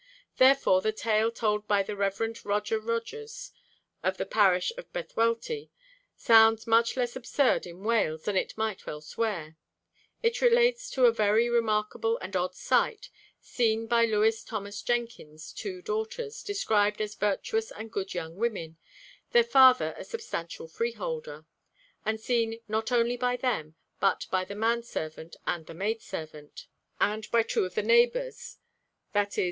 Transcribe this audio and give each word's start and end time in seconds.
Therefore 0.37 0.81
the 0.81 0.91
tale 0.91 1.29
told 1.29 1.67
by 1.67 1.83
Rev. 1.83 2.35
Roger 2.43 2.79
Rogers, 2.79 3.51
of 4.01 4.17
the 4.17 4.25
parish 4.25 4.73
of 4.75 4.91
Bedwellty, 4.91 5.69
sounds 6.15 6.65
much 6.65 6.97
less 6.97 7.15
absurd 7.15 7.67
in 7.67 7.83
Wales 7.83 8.23
than 8.23 8.35
it 8.35 8.57
might 8.57 8.87
elsewhere. 8.87 9.57
It 10.23 10.41
relates 10.41 10.89
to 10.89 11.05
a 11.05 11.11
very 11.11 11.49
remarkable 11.51 12.17
and 12.17 12.35
odd 12.35 12.55
sight, 12.55 13.11
seen 13.41 13.85
by 13.85 14.05
Lewis 14.05 14.43
Thomas 14.43 14.81
Jenkin's 14.81 15.53
two 15.53 15.83
daughters, 15.83 16.41
described 16.41 16.99
as 16.99 17.13
virtuous 17.13 17.69
and 17.69 17.91
good 17.91 18.15
young 18.15 18.37
women, 18.37 18.77
their 19.33 19.43
father 19.43 19.93
a 19.99 20.03
substantial 20.03 20.67
freeholder; 20.67 21.45
and 22.03 22.19
seen 22.19 22.59
not 22.67 22.91
only 22.91 23.17
by 23.17 23.37
them 23.37 23.75
but 23.99 24.25
by 24.31 24.45
the 24.45 24.55
man 24.55 24.81
servant 24.81 25.35
and 25.45 25.67
the 25.67 25.75
maid 25.75 26.01
servant, 26.01 26.65
and 26.99 27.29
by 27.29 27.43
two 27.43 27.65
of 27.65 27.75
the 27.75 27.83
neighbours, 27.83 28.57
viz. 29.13 29.37